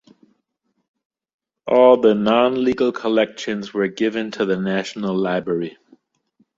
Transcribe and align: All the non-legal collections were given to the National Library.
All 1.67 1.95
the 1.97 2.15
non-legal 2.15 2.91
collections 2.91 3.71
were 3.71 3.87
given 3.87 4.31
to 4.31 4.45
the 4.45 4.57
National 4.57 5.15
Library. 5.15 5.77